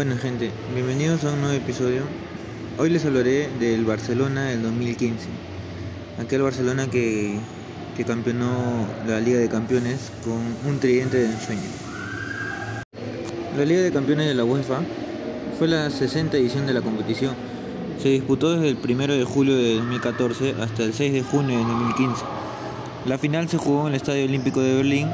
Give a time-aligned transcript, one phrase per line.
[0.00, 2.04] Buena gente, bienvenidos a un nuevo episodio.
[2.78, 5.26] Hoy les hablaré del Barcelona del 2015.
[6.18, 7.38] Aquel Barcelona que,
[7.98, 11.68] que campeonó la Liga de Campeones con un tridente de ensueño.
[13.58, 14.80] La Liga de Campeones de la UEFA
[15.58, 17.34] fue la 60 edición de la competición.
[18.02, 21.64] Se disputó desde el 1 de julio de 2014 hasta el 6 de junio de
[21.64, 22.24] 2015.
[23.04, 25.10] La final se jugó en el Estadio Olímpico de Berlín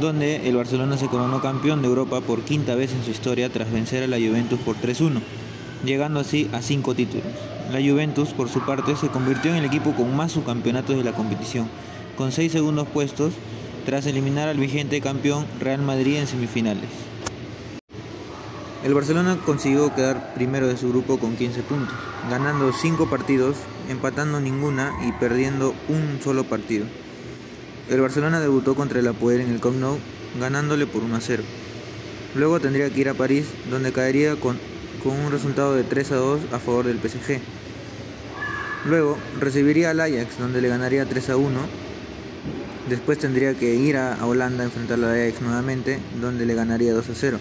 [0.00, 3.72] donde el Barcelona se coronó campeón de Europa por quinta vez en su historia tras
[3.72, 5.20] vencer a la Juventus por 3-1,
[5.84, 7.26] llegando así a cinco títulos.
[7.72, 11.12] La Juventus, por su parte, se convirtió en el equipo con más subcampeonatos de la
[11.12, 11.68] competición,
[12.16, 13.32] con seis segundos puestos,
[13.84, 16.90] tras eliminar al vigente campeón Real Madrid en semifinales.
[18.84, 21.94] El Barcelona consiguió quedar primero de su grupo con 15 puntos,
[22.30, 23.56] ganando 5 partidos,
[23.88, 26.86] empatando ninguna y perdiendo un solo partido.
[27.88, 29.98] El Barcelona debutó contra el Apoel en el Camp Nou,
[30.40, 31.44] ganándole por 1 a 0.
[32.34, 34.58] Luego tendría que ir a París, donde caería con,
[35.04, 37.38] con un resultado de 3 a 2 a favor del PSG.
[38.86, 41.60] Luego recibiría al Ajax, donde le ganaría 3 a 1.
[42.90, 47.08] Después tendría que ir a, Holanda a enfrentar al Ajax nuevamente, donde le ganaría 2
[47.08, 47.38] a 0.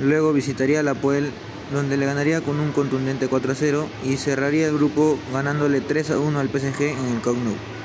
[0.00, 1.30] Luego visitaría al Apoel,
[1.74, 6.12] donde le ganaría con un contundente 4 a 0 y cerraría el grupo ganándole 3
[6.12, 7.75] a 1 al PSG en el Camp Nou.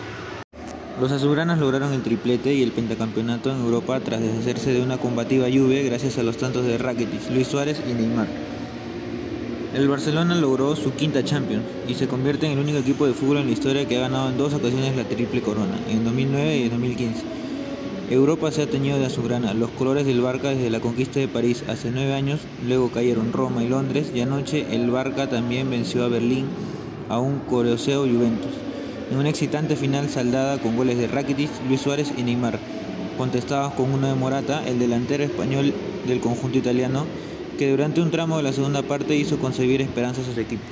[1.02, 5.48] Los azulgranas lograron el triplete y el pentacampeonato en Europa tras deshacerse de una combativa
[5.52, 8.28] Juve gracias a los tantos de Rakitic, Luis Suárez y Neymar.
[9.74, 13.38] El Barcelona logró su quinta Champions y se convierte en el único equipo de fútbol
[13.38, 16.64] en la historia que ha ganado en dos ocasiones la triple corona, en 2009 y
[16.66, 17.24] en 2015.
[18.12, 21.64] Europa se ha teñido de azulgrana, los colores del Barca desde la conquista de París
[21.68, 26.10] hace nueve años, luego cayeron Roma y Londres y anoche el Barca también venció a
[26.10, 26.46] Berlín
[27.10, 28.52] a un coreoseo Juventus
[29.12, 32.58] en una excitante final saldada con goles de Rakitic, Luis Suárez y Neymar,
[33.18, 35.74] contestados con uno de Morata, el delantero español
[36.08, 37.06] del conjunto italiano,
[37.60, 40.64] que durante un tramo de la segunda parte hizo concebir esperanzas a su equipo.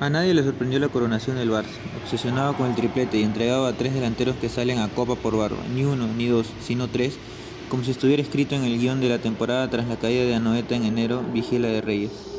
[0.00, 3.72] A nadie le sorprendió la coronación del Barça, obsesionado con el triplete y entregado a
[3.72, 7.18] tres delanteros que salen a copa por barba, ni uno ni dos, sino tres,
[7.68, 10.74] como si estuviera escrito en el guion de la temporada tras la caída de Anoeta
[10.74, 12.31] en enero, Vigila de Reyes.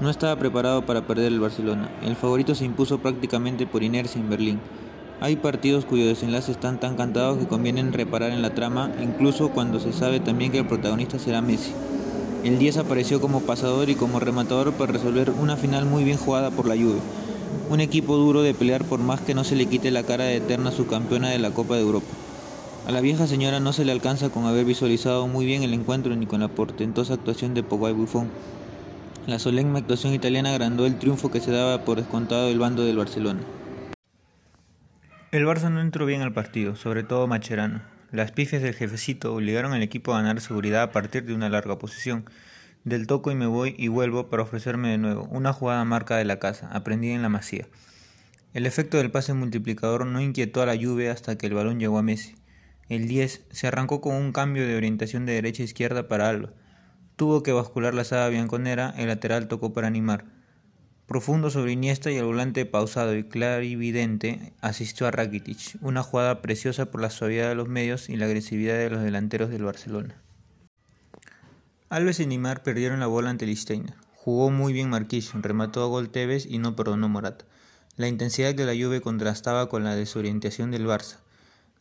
[0.00, 1.90] No estaba preparado para perder el Barcelona.
[2.02, 4.58] El favorito se impuso prácticamente por inercia en Berlín.
[5.20, 9.78] Hay partidos cuyos desenlaces están tan cantados que convienen reparar en la trama, incluso cuando
[9.78, 11.72] se sabe también que el protagonista será Messi.
[12.44, 16.50] El 10 apareció como pasador y como rematador para resolver una final muy bien jugada
[16.50, 17.00] por la Juve.
[17.68, 20.36] Un equipo duro de pelear por más que no se le quite la cara de
[20.36, 22.06] eterna subcampeona de la Copa de Europa.
[22.86, 26.16] A la vieja señora no se le alcanza con haber visualizado muy bien el encuentro
[26.16, 28.30] ni con la portentosa actuación de Pogba y Buffon.
[29.26, 32.96] La solemne actuación italiana agrandó el triunfo que se daba por descontado del bando del
[32.96, 33.40] Barcelona.
[35.30, 37.82] El Barça no entró bien al partido, sobre todo Macherano.
[38.10, 41.78] Las pifias del jefecito obligaron al equipo a ganar seguridad a partir de una larga
[41.78, 42.24] posición.
[42.84, 46.24] Del toco y me voy y vuelvo para ofrecerme de nuevo, una jugada marca de
[46.24, 47.66] la casa, aprendida en la masía.
[48.54, 51.98] El efecto del pase multiplicador no inquietó a la lluvia hasta que el balón llegó
[51.98, 52.36] a Messi.
[52.88, 56.50] El 10 se arrancó con un cambio de orientación de derecha a izquierda para Alba.
[57.20, 60.24] Tuvo que bascular la saga bianconera, el lateral tocó para animar.
[61.06, 66.90] Profundo sobre Iniesta y el volante pausado y clarividente asistió a Rakitic, una jugada preciosa
[66.90, 70.14] por la suavidad de los medios y la agresividad de los delanteros del Barcelona.
[71.90, 73.96] Alves y Neymar perdieron la bola ante Listeiner.
[74.14, 77.44] Jugó muy bien Marquinhos, remató a gol Tevez y no perdonó Morata.
[77.98, 81.18] La intensidad de la lluvia contrastaba con la desorientación del Barça.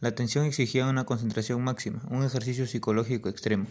[0.01, 3.67] La tensión exigía una concentración máxima, un ejercicio psicológico extremo.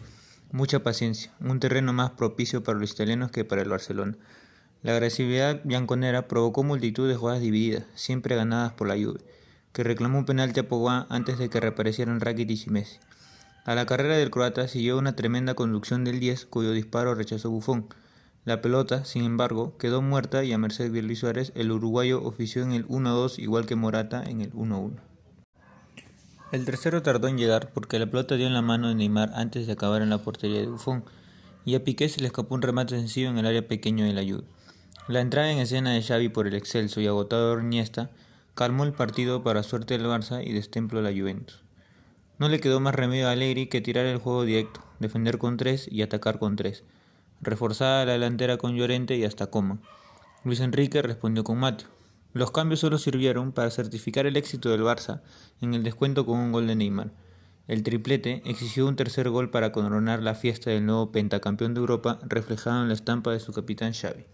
[0.50, 4.16] Mucha paciencia, un terreno más propicio para los italianos que para el Barcelona.
[4.82, 9.20] La agresividad bianconera provocó multitud de jugadas divididas, siempre ganadas por la Juve,
[9.74, 12.98] que reclamó un penalti a Pogba antes de que reaparecieran Rakitic y Messi.
[13.66, 17.86] A la carrera del croata siguió una tremenda conducción del 10 cuyo disparo rechazó Buffon.
[18.46, 22.62] La pelota, sin embargo, quedó muerta y a merced de Luis Suárez el uruguayo ofició
[22.62, 25.07] en el 1-2 igual que Morata en el 1-1.
[26.50, 29.66] El tercero tardó en llegar porque la pelota dio en la mano de Neymar antes
[29.66, 31.04] de acabar en la portería de Buffon,
[31.66, 34.24] y a Piqué se le escapó un remate sencillo en el área pequeño de la.
[35.08, 38.10] La entrada en escena de Xavi por el excelso y agotador Iniesta
[38.54, 41.62] calmó el partido para suerte del Barça y destemplo a la Juventus.
[42.38, 45.86] No le quedó más remedio a Allegri que tirar el juego directo, defender con tres
[45.90, 46.82] y atacar con tres,
[47.42, 49.78] reforzada la delantera con Llorente y hasta Coma.
[50.44, 51.97] Luis Enrique respondió con Mateo.
[52.34, 55.22] Los cambios solo sirvieron para certificar el éxito del Barça
[55.62, 57.10] en el descuento con un gol de Neymar.
[57.68, 62.18] El triplete exigió un tercer gol para coronar la fiesta del nuevo pentacampeón de Europa
[62.22, 64.26] reflejado en la estampa de su capitán Xavi.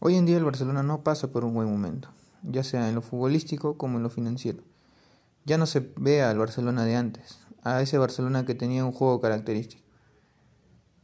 [0.00, 2.10] Hoy en día el Barcelona no pasa por un buen momento,
[2.42, 4.62] ya sea en lo futbolístico como en lo financiero.
[5.44, 9.20] Ya no se ve al Barcelona de antes, a ese Barcelona que tenía un juego
[9.20, 9.85] característico.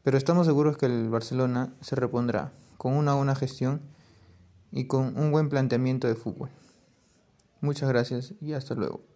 [0.03, 3.81] Pero estamos seguros que el Barcelona se repondrá con una buena gestión
[4.73, 6.51] y con un buen planteamiento de fútbol.
[7.61, 9.12] Muchas gracias y hasta luego.